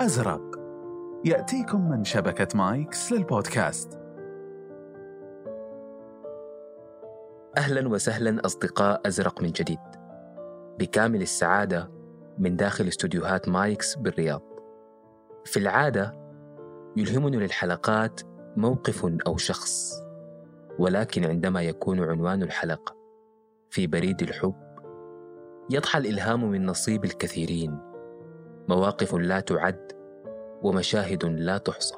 [0.00, 0.40] أزرق.
[1.24, 4.00] يأتيكم من شبكة مايكس للبودكاست.
[7.58, 9.78] أهلا وسهلا أصدقاء أزرق من جديد.
[10.78, 11.90] بكامل السعادة
[12.38, 14.42] من داخل استوديوهات مايكس بالرياض.
[15.44, 16.12] في العادة
[16.96, 18.20] يلهمني للحلقات
[18.56, 20.02] موقف أو شخص
[20.78, 22.96] ولكن عندما يكون عنوان الحلقة
[23.70, 24.54] في بريد الحب
[25.70, 27.93] يضحى الإلهام من نصيب الكثيرين.
[28.68, 29.92] مواقف لا تعد
[30.62, 31.94] ومشاهد لا تحصى.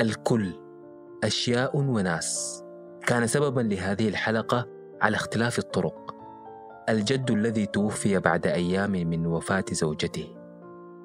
[0.00, 0.52] الكل
[1.24, 2.64] أشياء وناس.
[3.06, 4.68] كان سببا لهذه الحلقة
[5.00, 6.14] على اختلاف الطرق.
[6.88, 10.36] الجد الذي توفي بعد أيام من وفاة زوجته.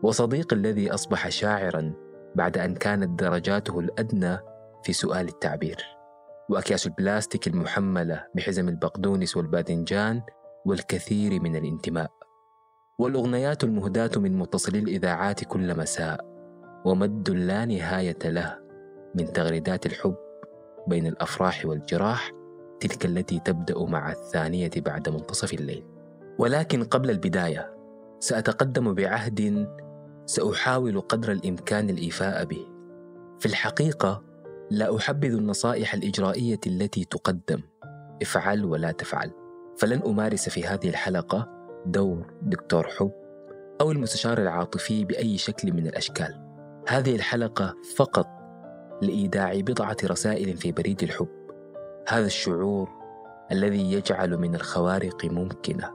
[0.03, 1.93] وصديق الذي أصبح شاعرا
[2.35, 4.37] بعد أن كانت درجاته الأدنى
[4.83, 5.83] في سؤال التعبير.
[6.49, 10.21] وأكياس البلاستيك المحملة بحزم البقدونس والباذنجان
[10.65, 12.18] والكثير من الانتماء.
[12.99, 16.25] والأغنيات المهداة من متصلي الإذاعات كل مساء
[16.85, 18.59] ومد لا نهاية له
[19.15, 20.15] من تغريدات الحب
[20.87, 22.31] بين الأفراح والجراح
[22.79, 25.83] تلك التي تبدأ مع الثانية بعد منتصف الليل.
[26.39, 27.73] ولكن قبل البداية
[28.19, 29.67] سأتقدم بعهد
[30.25, 32.67] سأحاول قدر الإمكان الإيفاء به.
[33.39, 34.23] في الحقيقة
[34.71, 37.61] لا أحبذ النصائح الإجرائية التي تقدم.
[38.21, 39.31] افعل ولا تفعل.
[39.77, 43.11] فلن أمارس في هذه الحلقة دور دكتور حب
[43.81, 46.49] أو المستشار العاطفي بأي شكل من الأشكال.
[46.87, 48.27] هذه الحلقة فقط
[49.01, 51.27] لإيداع بضعة رسائل في بريد الحب.
[52.07, 52.89] هذا الشعور
[53.51, 55.91] الذي يجعل من الخوارق ممكنة.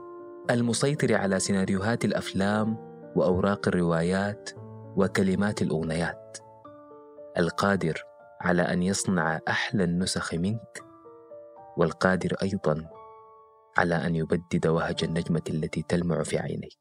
[0.49, 2.77] المسيطر على سيناريوهات الأفلام
[3.15, 4.49] وأوراق الروايات
[4.95, 6.37] وكلمات الأغنيات.
[7.37, 8.03] القادر
[8.41, 10.83] على أن يصنع أحلى النسخ منك
[11.77, 12.85] والقادر أيضا
[13.77, 16.77] على أن يبدد وهج النجمة التي تلمع في عينيك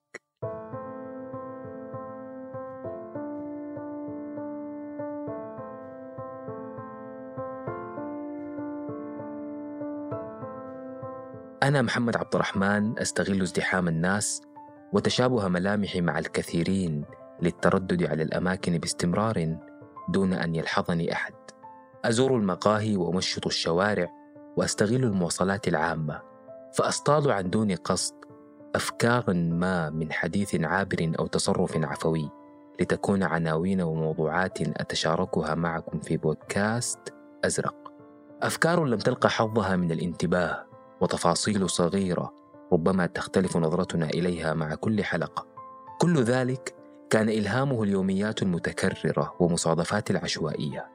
[11.62, 14.42] أنا محمد عبد الرحمن أستغل ازدحام الناس
[14.92, 17.04] وتشابه ملامحي مع الكثيرين
[17.42, 19.56] للتردد على الأماكن باستمرار
[20.08, 21.34] دون أن يلحظني أحد.
[22.04, 24.08] أزور المقاهي وأمشط الشوارع
[24.56, 26.33] وأستغل المواصلات العامة
[26.74, 28.14] فأصطاد عن دون قصد
[28.74, 32.30] أفكارا ما من حديث عابر أو تصرف عفوي
[32.80, 36.98] لتكون عناوين وموضوعات أتشاركها معكم في بودكاست
[37.44, 37.92] أزرق.
[38.42, 40.66] أفكار لم تلقى حظها من الانتباه
[41.00, 42.34] وتفاصيل صغيرة
[42.72, 45.46] ربما تختلف نظرتنا إليها مع كل حلقة.
[46.00, 46.74] كل ذلك
[47.10, 50.86] كان إلهامه اليوميات المتكررة ومصادفات العشوائية.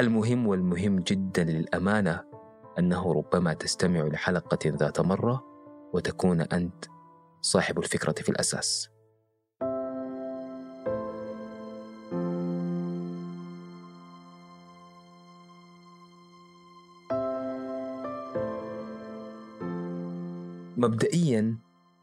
[0.00, 2.31] المهم والمهم جدا للأمانة
[2.78, 5.44] أنه ربما تستمع لحلقة ذات مرة
[5.92, 6.84] وتكون أنت
[7.40, 8.88] صاحب الفكرة في الأساس.
[20.76, 21.56] مبدئيا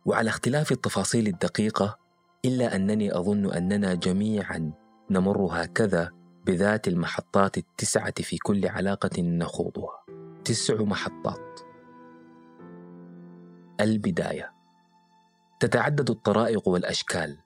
[0.06, 1.98] وعلى اختلاف التفاصيل الدقيقة
[2.46, 4.72] إلا أنني أظن أننا جميعا
[5.10, 6.12] نمر هكذا
[6.46, 9.99] بذات المحطات التسعة في كل علاقة نخوضها
[10.46, 11.60] تسع محطات
[13.82, 14.54] البداية
[15.60, 17.38] تتعدد الطرائق والأشكال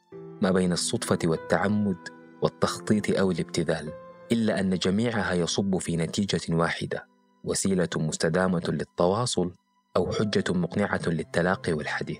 [0.42, 1.98] ما بين الصدفة والتعمد
[2.42, 3.94] والتخطيط أو الابتذال
[4.32, 7.08] إلا أن جميعها يصب في نتيجة واحدة
[7.44, 9.52] وسيلة مستدامة للتواصل
[9.98, 12.20] أو حجة مقنعة للتلاقي والحديث.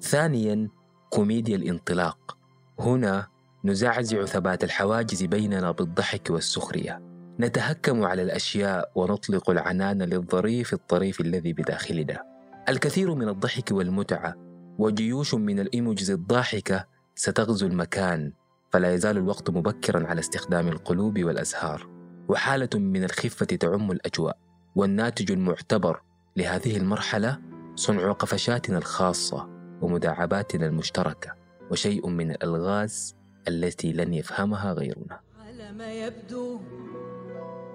[0.00, 0.68] ثانياً
[1.10, 2.38] كوميديا الانطلاق.
[2.78, 3.26] هنا
[3.64, 7.09] نزعزع ثبات الحواجز بيننا بالضحك والسخرية.
[7.40, 12.22] نتهكم على الأشياء ونطلق العنان للظريف الطريف الذي بداخلنا.
[12.68, 14.34] الكثير من الضحك والمتعة
[14.78, 18.32] وجيوش من الإيموجز الضاحكة ستغزو المكان
[18.70, 21.88] فلا يزال الوقت مبكرا على استخدام القلوب والأزهار
[22.28, 24.38] وحالة من الخفة تعم الأجواء
[24.76, 26.02] والناتج المعتبر
[26.36, 27.38] لهذه المرحلة
[27.74, 29.48] صنع قفشاتنا الخاصة
[29.82, 31.34] ومداعباتنا المشتركة
[31.70, 33.16] وشيء من الألغاز
[33.48, 36.60] التي لن يفهمها غيرنا على ما يبدو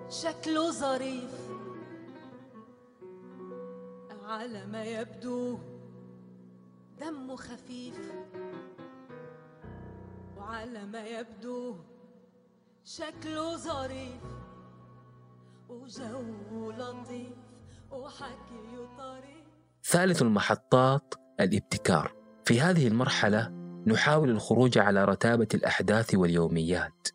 [0.10, 1.50] شكله ظريف.
[4.24, 5.60] على ما يبدو
[7.00, 8.13] دمه خفيف.
[10.38, 11.75] وعلى ما يبدو
[12.86, 14.22] شكله ظريف.
[15.69, 17.38] وجو لطيف
[19.84, 22.16] ثالث المحطات الابتكار.
[22.46, 23.50] في هذه المرحلة
[23.88, 27.07] نحاول الخروج على رتابة الأحداث واليوميات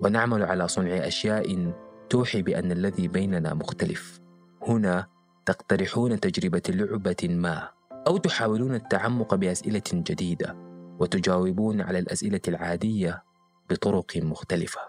[0.00, 1.72] ونعمل على صنع أشياء
[2.10, 4.20] توحي بأن الذي بيننا مختلف.
[4.62, 5.06] هنا
[5.46, 7.68] تقترحون تجربة لعبة ما
[8.06, 10.56] أو تحاولون التعمق بأسئلة جديدة
[11.00, 13.22] وتجاوبون على الأسئلة العادية
[13.70, 14.80] بطرق مختلفة.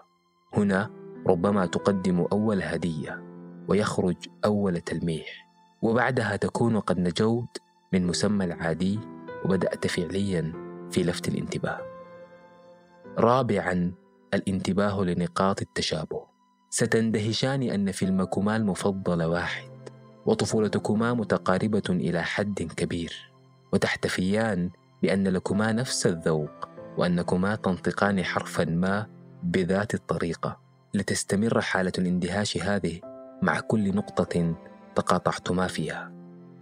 [0.54, 0.90] هنا
[1.26, 3.22] ربما تقدم أول هدية
[3.68, 5.50] ويخرج أول تلميح
[5.82, 7.58] وبعدها تكون قد نجوت
[7.92, 8.98] من مسمى العادي
[9.44, 10.52] وبدأت فعليا
[10.90, 11.80] في لفت الانتباه.
[13.18, 13.92] رابعا
[14.34, 16.26] الانتباه لنقاط التشابه.
[16.70, 19.70] ستندهشان أن فيلمكما المفضل واحد
[20.26, 23.32] وطفولتكما متقاربة إلى حد كبير
[23.72, 24.70] وتحتفيان
[25.02, 26.68] بأن لكما نفس الذوق
[26.98, 29.06] وأنكما تنطقان حرفا ما
[29.42, 30.60] بذات الطريقة.
[30.94, 33.00] لتستمر حالة الاندهاش هذه
[33.42, 34.54] مع كل نقطة
[34.94, 36.12] تقاطعتما فيها.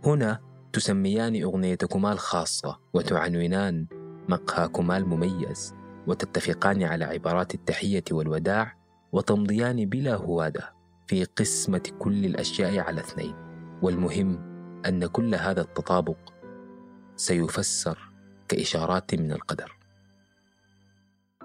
[0.05, 0.41] هنا
[0.73, 3.87] تسميان أغنيتكما الخاصة وتعنونان
[4.29, 5.75] مقهاكما المميز
[6.07, 8.78] وتتفقان على عبارات التحية والوداع
[9.13, 10.73] وتمضيان بلا هوادة
[11.07, 13.35] في قسمة كل الأشياء على اثنين
[13.83, 14.49] والمهم
[14.87, 16.19] أن كل هذا التطابق
[17.17, 17.99] سيفسر
[18.49, 19.77] كإشارات من القدر.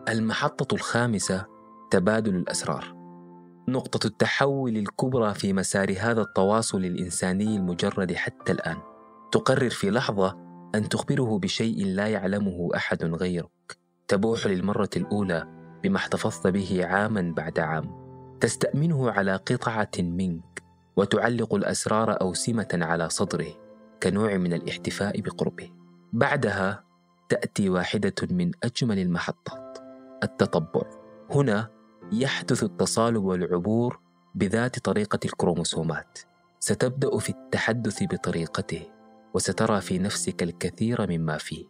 [0.10, 1.46] المحطة الخامسة
[1.92, 2.94] تبادل الأسرار.
[3.70, 8.78] نقطة التحول الكبرى في مسار هذا التواصل الإنساني المجرد حتى الآن
[9.32, 10.38] تقرر في لحظة
[10.76, 13.78] أن تخبره بشيء لا يعلمه أحد غيرك.
[14.08, 18.04] تبوح للمرة الأولى بما احتفظت به عاما بعد عام.
[18.40, 20.64] تستأمنه على قطعة منك
[20.96, 23.54] وتعلق الأسرار أوسمة على صدره
[24.04, 25.72] كنوع من الاحتفاء بقربه.
[26.14, 26.84] بعدها
[27.30, 29.78] تأتي واحدة من أجمل المحطات
[30.24, 30.82] التطبع.
[31.32, 31.70] هنا
[32.12, 34.00] يحدث التصالب والعبور
[34.36, 36.20] بذات طريقة الكروموسومات.
[36.60, 38.88] ستبدأ في التحدث بطريقته
[39.34, 41.66] وسترى في نفسك الكثير مما فيه.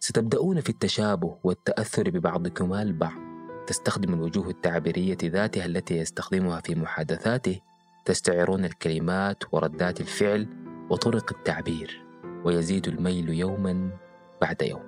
[0.00, 3.23] ستبدأون في التشابه والتأثر ببعضكما البعض.
[3.66, 7.60] تستخدم الوجوه التعبيرية ذاتها التي يستخدمها في محادثاته
[8.04, 10.48] تستعرون الكلمات وردات الفعل
[10.90, 12.04] وطرق التعبير
[12.44, 13.90] ويزيد الميل يوما
[14.42, 14.82] بعد يوم.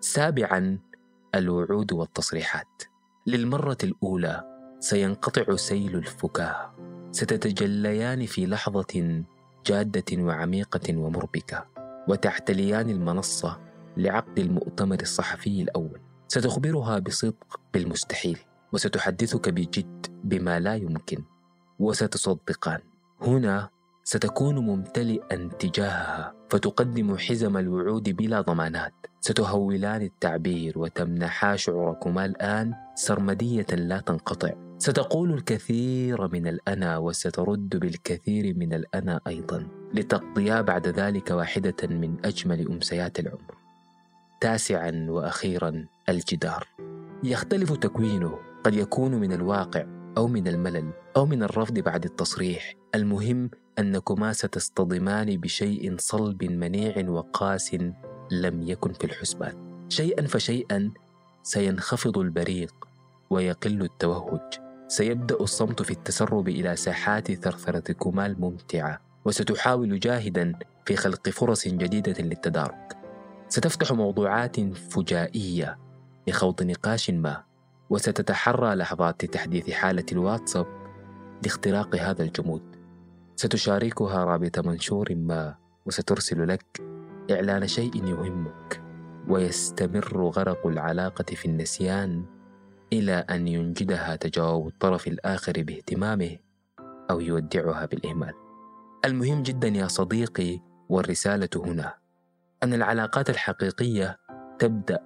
[0.00, 0.78] سابعا
[1.34, 2.82] الوعود والتصريحات.
[3.26, 4.44] للمرة الأولى
[4.80, 6.74] سينقطع سيل الفكاهة.
[7.12, 9.22] ستتجليان في لحظة
[9.66, 11.66] جادة وعميقة ومربكة
[12.08, 13.60] وتعتليان المنصة
[13.96, 16.07] لعقد المؤتمر الصحفي الأول.
[16.28, 18.38] ستخبرها بصدق بالمستحيل
[18.72, 21.24] وستحدثك بجد بما لا يمكن
[21.78, 22.80] وستصدقان.
[23.22, 23.68] هنا
[24.04, 28.92] ستكون ممتلئا تجاهها فتقدم حزم الوعود بلا ضمانات.
[29.20, 34.52] ستهولان التعبير وتمنحا شعوركما الآن سرمدية لا تنقطع.
[34.78, 39.68] ستقول الكثير من الأنا وسترد بالكثير من الأنا أيضا.
[39.94, 43.57] لتقضيا بعد ذلك واحدة من أجمل أمسيات العمر.
[44.40, 46.68] تاسعا وأخيرا الجدار.
[47.24, 49.84] يختلف تكوينه قد يكون من الواقع
[50.16, 52.74] أو من الملل أو من الرفض بعد التصريح.
[52.94, 57.76] المهم أنكما ستصطدمان بشيء صلب منيع وقاس
[58.30, 59.86] لم يكن في الحسبان.
[59.88, 60.90] شيئا فشيئا
[61.42, 62.74] سينخفض البريق
[63.30, 64.60] ويقل التوهج.
[64.88, 72.97] سيبدأ الصمت في التسرب إلى ساحات ثرثرتكما الممتعة وستحاول جاهدا في خلق فرص جديدة للتدارك.
[73.48, 75.78] ستفتح موضوعات فجائية
[76.26, 77.44] لخوض نقاش ما
[77.90, 80.66] وستتحرى لحظات تحديث حالة الواتساب
[81.42, 82.62] لاختراق هذا الجمود
[83.36, 85.54] ستشاركها رابط منشور ما
[85.86, 86.82] وسترسل لك
[87.30, 88.82] إعلان شيء يهمك
[89.28, 92.24] ويستمر غرق العلاقة في النسيان
[92.92, 96.36] إلى أن ينجدها تجاوب الطرف الآخر باهتمامه
[97.10, 98.34] أو يودعها بالإهمال.
[99.04, 101.94] المهم جدا يا صديقي والرسالة هنا
[102.62, 104.18] أن العلاقات الحقيقية
[104.58, 104.98] تبدأ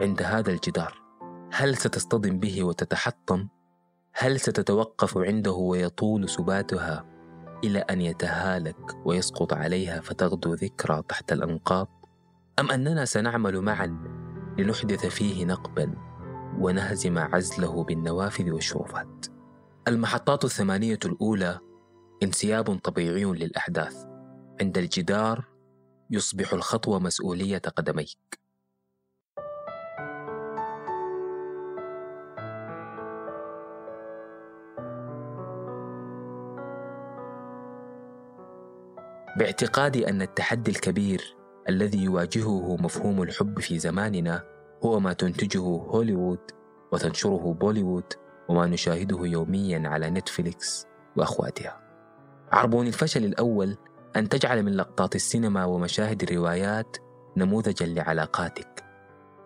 [0.00, 1.02] عند هذا الجدار.
[1.52, 3.48] هل ستصطدم به وتتحطم؟
[4.14, 7.04] هل ستتوقف عنده ويطول سباتها
[7.64, 11.88] إلى أن يتهالك ويسقط عليها فتغدو ذكرى تحت الأنقاض؟
[12.58, 13.86] أم أننا سنعمل معا
[14.58, 15.94] لنحدث فيه نقبا
[16.58, 19.26] ونهزم عزله بالنوافذ والشرفات؟
[19.88, 21.58] المحطات الثمانية الأولى
[22.22, 24.04] انسياب طبيعي للأحداث
[24.60, 25.49] عند الجدار
[26.10, 28.40] يصبح الخطوة مسؤولية قدميك.
[39.38, 41.36] باعتقادي أن التحدي الكبير
[41.68, 44.44] الذي يواجهه مفهوم الحب في زماننا
[44.84, 46.40] هو ما تنتجه هوليوود
[46.92, 48.12] وتنشره بوليوود
[48.48, 50.86] وما نشاهده يوميا على نتفليكس
[51.16, 51.80] وأخواتها.
[52.52, 53.76] عربون الفشل الأول
[54.16, 56.96] أن تجعل من لقطات السينما ومشاهد الروايات
[57.36, 58.84] نموذجا لعلاقاتك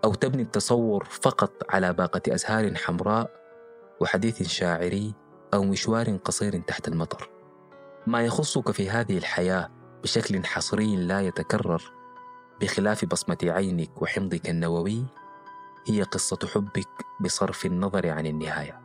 [0.04, 3.30] أو تبني التصور فقط على باقة أزهار حمراء
[4.00, 5.14] وحديث شاعري
[5.54, 7.30] أو مشوار قصير تحت المطر.
[8.06, 9.70] ما يخصك في هذه الحياة
[10.02, 11.82] بشكل حصري لا يتكرر
[12.60, 15.04] بخلاف بصمة عينك وحمضك النووي
[15.86, 16.88] هي قصة حبك
[17.20, 18.80] بصرف النظر عن النهاية.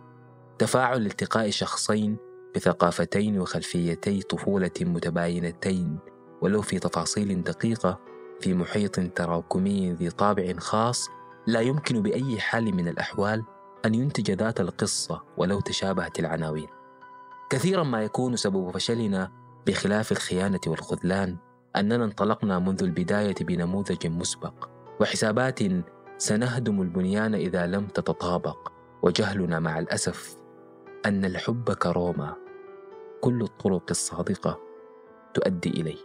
[0.59, 2.17] تفاعل التقاء شخصين
[2.55, 5.99] بثقافتين وخلفيتي طفولة متباينتين
[6.41, 7.99] ولو في تفاصيل دقيقة
[8.39, 11.09] في محيط تراكمي ذي طابع خاص
[11.47, 13.43] لا يمكن بأي حال من الأحوال
[13.85, 16.67] أن ينتج ذات القصة ولو تشابهت العناوين.
[17.49, 19.31] كثيرا ما يكون سبب فشلنا
[19.67, 21.37] بخلاف الخيانة والخذلان
[21.75, 24.69] أننا انطلقنا منذ البداية بنموذج مسبق
[25.01, 25.59] وحسابات
[26.17, 30.38] سنهدم البنيان إذا لم تتطابق وجهلنا مع الأسف
[31.05, 32.35] أن الحب كروما
[33.21, 34.59] كل الطرق الصادقة
[35.33, 35.97] تؤدي إليه.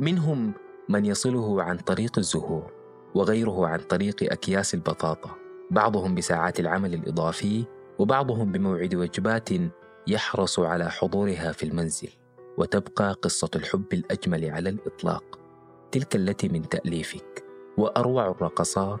[0.00, 0.52] منهم
[0.88, 2.72] من يصله عن طريق الزهور
[3.14, 5.30] وغيره عن طريق أكياس البطاطا.
[5.70, 7.64] بعضهم بساعات العمل الإضافي
[7.98, 9.48] وبعضهم بموعد وجبات
[10.06, 12.10] يحرص على حضورها في المنزل.
[12.58, 15.38] وتبقى قصة الحب الأجمل على الإطلاق.
[15.92, 17.44] تلك التي من تأليفك.
[17.76, 19.00] وأروع الرقصات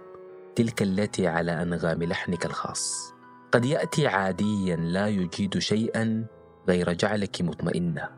[0.56, 3.14] تلك التي على أنغام لحنك الخاص.
[3.52, 6.26] قد يأتي عاديا لا يجيد شيئا
[6.68, 8.08] غير جعلك مطمئنة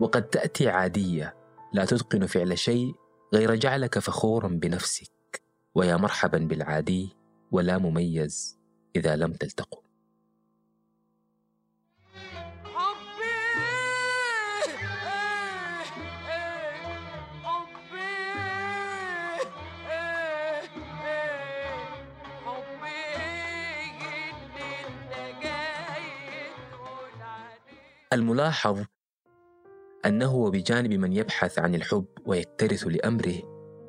[0.00, 1.36] وقد تأتي عادية
[1.72, 2.94] لا تتقن فعل شيء
[3.34, 5.42] غير جعلك فخورا بنفسك.
[5.74, 7.16] ويا مرحبا بالعادي
[7.50, 8.58] ولا مميز
[8.96, 9.81] إذا لم تلتقوا
[28.12, 28.78] الملاحظ
[30.06, 33.34] أنه بجانب من يبحث عن الحب ويكترث لأمره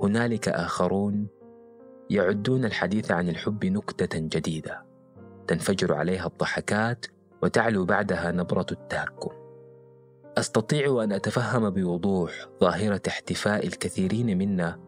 [0.02, 1.28] هنالك آخرون
[2.10, 4.86] يعدون الحديث عن الحب نكتة جديدة
[5.48, 7.06] تنفجر عليها الضحكات
[7.42, 9.32] وتعلو بعدها نبرة التهكم.
[10.38, 14.80] أستطيع أن أتفهم بوضوح ظاهرة احتفاء الكثيرين منا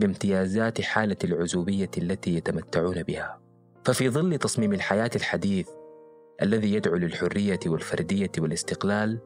[0.00, 3.40] بامتيازات حالة العزوبية التي يتمتعون بها.
[3.84, 5.68] ففي ظل تصميم الحياة الحديث
[6.42, 9.18] الذي يدعو للحرية والفردية والاستقلال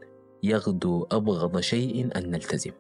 [0.43, 2.73] يغدو أبغض شيء أن نلتزم.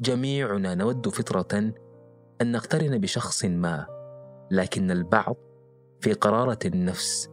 [0.00, 1.72] جميعنا نود فطرة
[2.40, 3.86] أن نقترن بشخص ما
[4.50, 5.36] لكن البعض
[6.00, 7.30] في قرارة النفس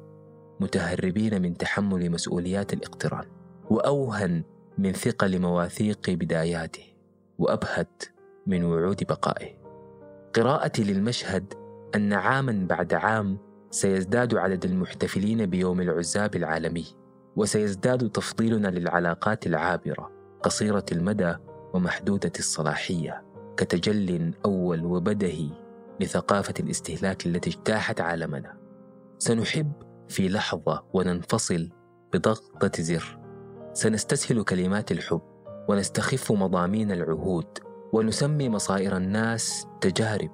[0.59, 3.25] متهربين من تحمل مسؤوليات الاقتران
[3.69, 4.43] وأوهن
[4.77, 6.83] من ثقل مواثيق بداياته
[7.39, 8.03] وأبهت
[8.47, 9.59] من وعود بقائه.
[10.33, 11.53] قراءتي للمشهد
[11.95, 13.37] أن عاما بعد عام
[13.71, 16.85] سيزداد عدد المحتفلين بيوم العزاب العالمي
[17.35, 20.11] وسيزداد تفضيلنا للعلاقات العابرة
[20.43, 21.35] قصيرة المدى
[21.73, 23.23] ومحدودة الصلاحية
[23.57, 25.49] كتجل أول وبدهي
[25.99, 28.57] لثقافة الاستهلاك التي اجتاحت عالمنا.
[29.17, 29.71] سنحب
[30.07, 31.69] في لحظة وننفصل
[32.13, 33.19] بضغطة زر.
[33.73, 35.21] سنستسهل كلمات الحب
[35.69, 37.57] ونستخف مضامين العهود
[37.93, 40.31] ونسمي مصائر الناس تجارب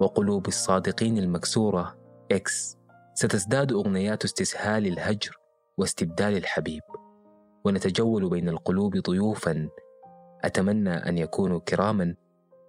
[0.00, 2.78] وقلوب الصادقين المكسورة إكس.
[3.14, 5.38] ستزداد أغنيات استسهال الهجر
[5.78, 6.82] واستبدال الحبيب
[7.64, 9.68] ونتجول بين القلوب ضيوفا.
[10.44, 12.14] أتمنى أن يكونوا كراما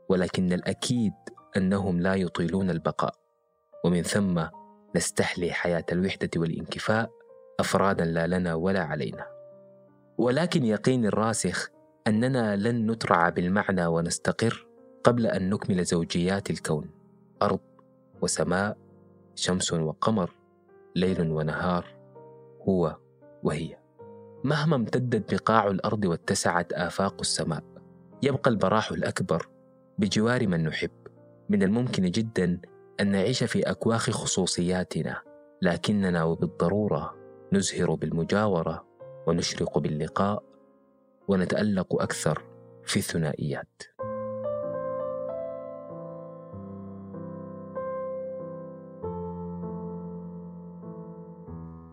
[0.10, 1.14] ولكن الأكيد
[1.58, 3.16] أنهم لا يطيلون البقاء.
[3.86, 4.44] ومن ثم
[4.96, 7.12] نستحلي حياة الوحدة والانكفاء
[7.60, 9.28] أفرادا لا لنا ولا علينا.
[10.18, 11.70] ولكن يقين الراسخ
[12.08, 14.68] أننا لن نترعى بالمعنى ونستقر
[15.04, 16.90] قبل أن نكمل زوجيات الكون
[17.42, 17.60] أرض
[18.22, 18.85] وسماء
[19.36, 20.32] شمس وقمر
[20.96, 21.86] ليل ونهار
[22.70, 22.98] هو
[23.44, 23.77] وهي.
[24.44, 27.63] مهما امتدت بقاع الأرض واتسعت آفاق السماء
[28.24, 29.50] يبقى البراح الأكبر
[29.98, 30.92] بجوار من نحب.
[31.50, 32.62] من الممكن جدا
[33.00, 35.22] أن نعيش في أكواخ خصوصياتنا
[35.62, 37.15] لكننا وبالضرورة
[37.54, 38.86] نزهر بالمجاورة
[39.27, 40.44] ونشرق باللقاء
[41.27, 42.44] ونتألق أكثر
[42.84, 43.84] في الثنائيات.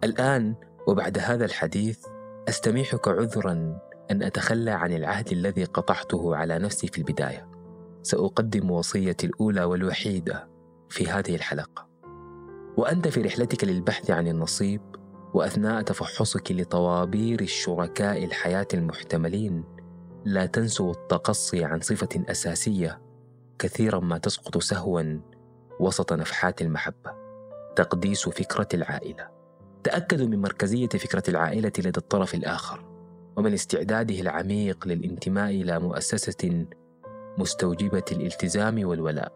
[0.05, 0.55] الآن
[0.87, 2.07] وبعد هذا الحديث
[2.49, 3.79] أستميحك عذرا
[4.11, 7.49] أن أتخلى عن العهد الذي قطعته على نفسي في البداية.
[8.03, 10.49] سأقدم وصيتي الأولى والوحيدة
[10.89, 11.89] في هذه الحلقة.
[12.77, 14.81] وأنت في رحلتك للبحث عن النصيب
[15.35, 19.65] وأثناء تفحصك لطوابير الشركاء الحياة المحتملين
[20.25, 23.03] لا تنسوا التقصي عن صفة أساسية
[23.59, 25.21] كثيرا ما تسقط سهوا
[25.81, 27.13] وسط نفحات المحبة.
[27.77, 29.42] تقديس فكرة العائلة.
[29.85, 32.85] تأكدوا من مركزية فكرة العائلة لدى الطرف الآخر
[33.37, 36.67] ومن استعداده العميق للانتماء إلى مؤسسة
[37.39, 39.33] مستوجبة الالتزام والولاء.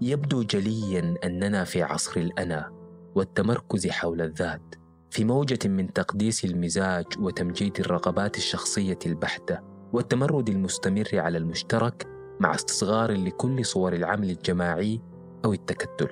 [0.00, 2.72] يبدو جليا أننا في عصر الأنا
[3.14, 4.74] والتمركز حول الذات،
[5.10, 9.58] في موجة من تقديس المزاج وتمجيد الرغبات الشخصية البحتة،
[9.92, 12.06] والتمرد المستمر على المشترك
[12.40, 15.00] مع استصغار لكل صور العمل الجماعي
[15.44, 16.08] أو التكتل.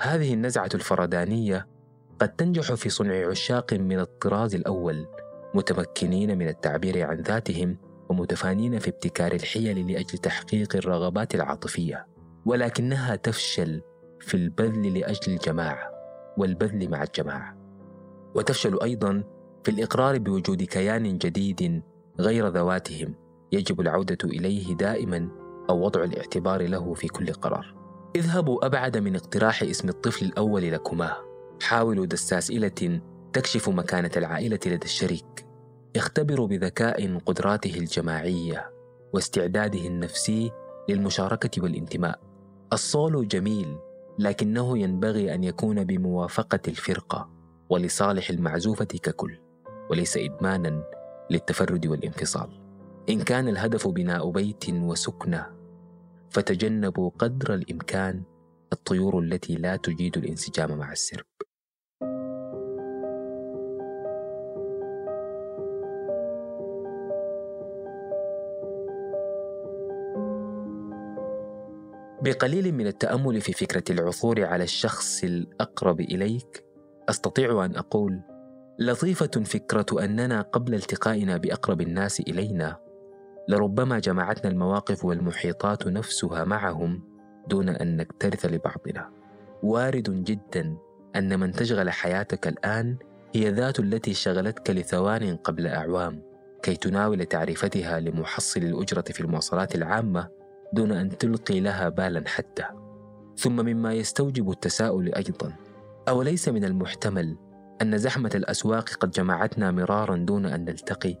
[0.00, 1.75] هذه النزعة الفردانية
[2.20, 5.06] قد تنجح في صنع عشاق من الطراز الأول
[5.54, 7.76] متمكنين من التعبير عن ذاتهم
[8.08, 12.06] ومتفانين في ابتكار الحيل لأجل تحقيق الرغبات العاطفية.
[12.46, 13.82] ولكنها تفشل
[14.20, 15.90] في البذل لأجل الجماعة
[16.38, 17.56] والبذل مع الجماعة.
[18.34, 19.24] وتفشل أيضا
[19.64, 21.82] في الإقرار بوجود كيان جديد
[22.20, 23.14] غير ذواتهم
[23.52, 25.28] يجب العودة إليه دائما
[25.70, 27.74] أو وضع الاعتبار له في كل قرار.
[28.16, 31.16] اذهبوا أبعد من اقتراح اسم الطفل الأول لكما.
[31.62, 33.00] حاولوا دس اسئله
[33.32, 35.46] تكشف مكانة العائلة لدى الشريك.
[35.96, 38.70] يختبر بذكاء قدراته الجماعية
[39.12, 40.50] واستعداده النفسي
[40.88, 42.20] للمشاركة والانتماء.
[42.72, 43.78] الصولو جميل
[44.18, 47.30] لكنه ينبغي أن يكون بموافقة الفرقة
[47.70, 49.38] ولصالح المعزوفة ككل
[49.90, 50.84] وليس إدمانا
[51.30, 52.60] للتفرد والانفصال.
[53.08, 55.46] إن كان الهدف بناء بيت وسكنة
[56.30, 58.22] فتجنبوا قدر الإمكان
[58.72, 61.24] الطيور التي لا تجيد الانسجام مع السرب.
[72.26, 76.64] بقليل من التأمل في فكرة العثور على الشخص الأقرب إليك
[77.08, 78.20] أستطيع أن أقول
[78.78, 82.76] لطيفة فكرة أننا قبل التقائنا بأقرب الناس إلينا
[83.48, 87.02] لربما جمعتنا المواقف والمحيطات نفسها معهم
[87.48, 89.10] دون أن نكترث لبعضنا.
[89.62, 90.76] وارد جدا
[91.16, 92.96] أن من تشغل حياتك الآن
[93.34, 96.22] هي ذات التي شغلتك لثوان قبل أعوام
[96.62, 100.35] كي تناول تعريفتها لمحصل الأجرة في المواصلات العامة
[100.72, 102.64] دون أن تلقي لها بالا حتى.
[103.36, 105.52] ثم مما يستوجب التساؤل أيضا.
[106.08, 107.36] أوليس من المحتمل
[107.82, 111.16] أن زحمة الأسواق قد جمعتنا مرارا دون أن نلتقي؟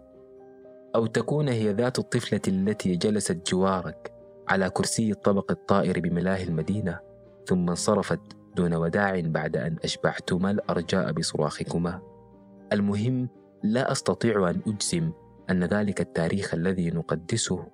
[0.94, 4.12] أو تكون هي ذات الطفلة التي جلست جوارك
[4.48, 6.98] على كرسي الطبق الطائر بملاهي المدينة
[7.46, 8.20] ثم انصرفت
[8.56, 12.02] دون وداع بعد أن أشبعتما الأرجاء بصراخكما؟
[12.72, 13.28] المهم
[13.62, 15.12] لا أستطيع أن أجزم
[15.50, 17.66] أن ذلك التاريخ الذي نقدسه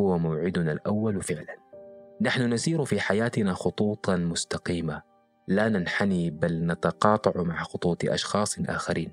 [0.00, 1.56] هو موعدنا الأول فعلا.
[2.20, 5.02] نحن نسير في حياتنا خطوطا مستقيمة.
[5.48, 9.12] لا ننحني بل نتقاطع مع خطوط أشخاص آخرين.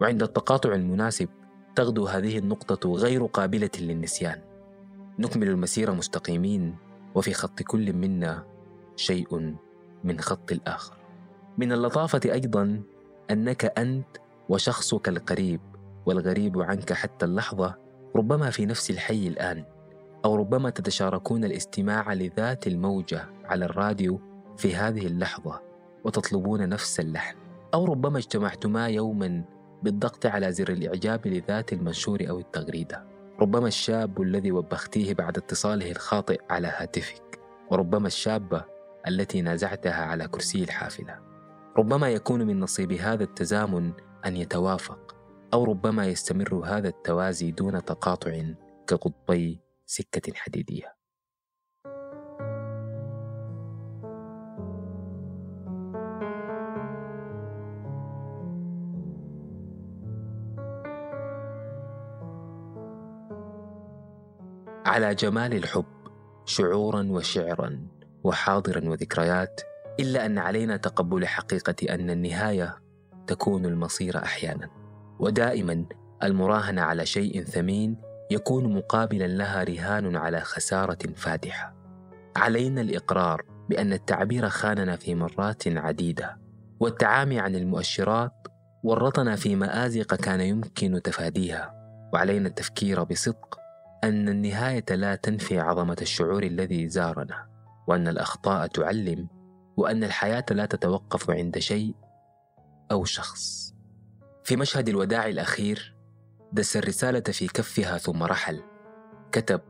[0.00, 1.28] وعند التقاطع المناسب
[1.76, 4.40] تغدو هذه النقطة غير قابلة للنسيان.
[5.18, 6.76] نكمل المسيره مستقيمين
[7.14, 8.46] وفي خط كل منا
[8.96, 9.54] شيء
[10.04, 10.96] من خط الآخر.
[11.58, 12.82] من اللطافة أيضا
[13.30, 14.16] أنك أنت
[14.48, 15.60] وشخصك القريب
[16.06, 17.74] والغريب عنك حتى اللحظة
[18.16, 19.64] ربما في نفس الحي الآن.
[20.24, 24.20] أو ربما تتشاركون الاستماع لذات الموجة على الراديو
[24.56, 25.60] في هذه اللحظة
[26.04, 27.36] وتطلبون نفس اللحن.
[27.74, 29.44] أو ربما اجتمعتما يوما
[29.82, 33.04] بالضغط على زر الإعجاب لذات المنشور أو التغريدة.
[33.40, 37.40] ربما الشاب الذي وبختيه بعد اتصاله الخاطئ على هاتفك.
[37.70, 38.64] وربما الشابة
[39.08, 41.18] التي نازعتها على كرسي الحافلة.
[41.78, 43.92] ربما يكون من نصيب هذا التزامن
[44.26, 45.16] أن يتوافق.
[45.54, 48.42] أو ربما يستمر هذا التوازي دون تقاطع
[48.86, 50.94] كقطبي سكة حديدية.
[64.86, 65.84] على جمال الحب
[66.44, 67.86] شعورا وشعرا
[68.24, 69.60] وحاضرا وذكريات
[70.00, 72.78] إلا أن علينا تقبل حقيقة أن النهاية
[73.26, 74.70] تكون المصير أحيانا.
[75.20, 75.86] ودائما
[76.22, 81.74] المراهنة على شيء ثمين يكون مقابلا لها رهان على خسارة فادحة.
[82.36, 86.38] علينا الإقرار بأن التعبير خاننا في مرات عديدة
[86.80, 88.32] والتعامي عن المؤشرات
[88.84, 91.74] ورطنا في مآزق كان يمكن تفاديها.
[92.12, 93.58] وعلينا التفكير بصدق
[94.04, 97.46] أن النهاية لا تنفي عظمة الشعور الذي زارنا
[97.88, 99.28] وأن الأخطاء تعلم
[99.76, 101.94] وأن الحياة لا تتوقف عند شيء
[102.92, 103.74] أو شخص.
[104.44, 105.99] في مشهد الوداع الأخير
[106.52, 108.62] دس الرسالة في كفها ثم رحل.
[109.32, 109.60] كتب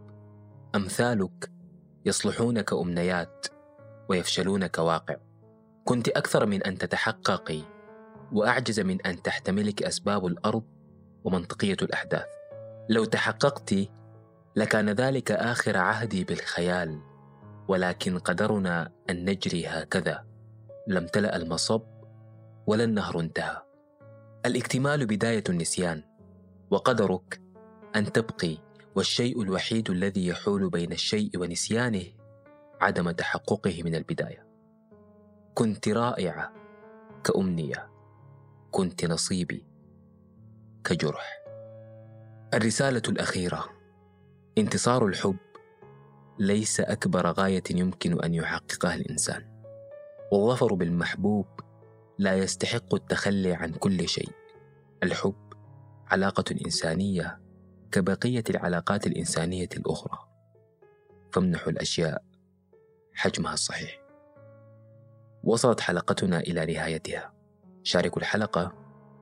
[0.75, 1.51] أمثالك
[2.07, 3.47] يصلحون كأمنيات
[4.09, 5.17] ويفشلون كواقع
[5.85, 7.63] كنت أكثر من أن تتحققي
[8.33, 10.63] وأعجز من أن تحتملك أسباب الأرض
[11.25, 12.27] ومنطقية الأحداث.
[12.89, 13.75] لو تحققت
[14.57, 17.01] لكان ذلك آخر عهدي بالخيال
[17.69, 20.25] ولكن قدرنا أن نجري هكذا.
[20.87, 21.83] لم تلأ المصب
[22.67, 23.63] ولا النهر انتهى.
[24.47, 26.10] الاكتمال بداية النسيان.
[26.71, 27.41] وقدرك
[27.97, 28.59] أن تبقي
[28.95, 32.05] والشيء الوحيد الذي يحول بين الشيء ونسيانه
[32.81, 34.47] عدم تحققه من البداية.
[35.55, 36.53] كنت رائعه
[37.25, 37.91] كأمنية
[38.71, 39.67] كنت نصيبي
[40.85, 41.43] كجرح.
[42.55, 43.65] الرسالة الأخيرة
[44.59, 45.37] انتصار الحب
[46.39, 49.63] ليس أكبر غاية يمكن أن يحققها الإنسان.
[50.33, 51.47] والظفر بالمحبوب
[52.19, 54.31] لا يستحق التخلي عن كل شيء.
[55.03, 55.50] الحب
[56.11, 57.41] علاقة إنسانية
[57.93, 60.19] كبقية العلاقات الإنسانية الأخرى.
[61.33, 62.25] فامنحوا الأشياء.
[63.15, 64.01] حجمها الصحيح.
[65.45, 67.33] وصلت حلقتنا إلى نهايتها.
[67.83, 68.73] شاركوا الحلقة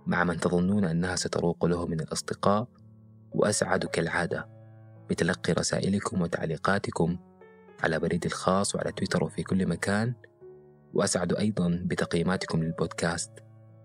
[0.07, 2.69] مع من تظنون أنها ستروق له من الأصدقاء
[3.31, 4.49] وأسعد كالعادة
[5.11, 7.19] بتلقي رسائلكم وتعليقاتكم
[7.81, 10.15] على بريدي الخاص وعلى تويتر وفي كل مكان.
[10.95, 13.31] وأسعد أيضا بتقييماتكم للبودكاست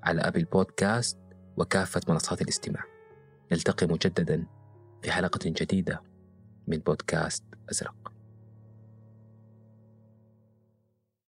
[0.04, 1.18] على أبل بودكاست
[1.58, 2.93] وكافة منصات الاستماع.
[3.54, 4.46] نلتقي مجددا
[5.02, 6.02] في حلقة جديدة
[6.68, 8.13] من بودكاست أزرق.